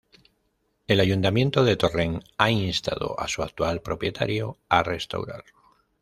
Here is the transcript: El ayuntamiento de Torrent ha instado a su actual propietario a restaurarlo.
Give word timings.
El 0.87 0.99
ayuntamiento 0.99 1.63
de 1.63 1.75
Torrent 1.77 2.23
ha 2.39 2.49
instado 2.49 3.19
a 3.19 3.27
su 3.27 3.43
actual 3.43 3.83
propietario 3.83 4.57
a 4.67 4.81
restaurarlo. 4.81 5.51